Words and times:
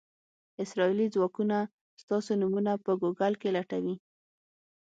اسرائیلي 0.63 1.07
ځواکونه 1.15 1.57
ستاسو 2.01 2.31
نومونه 2.41 2.71
په 2.85 2.91
ګوګل 3.01 3.33
کې 3.41 3.49
لټوي. 3.55 3.95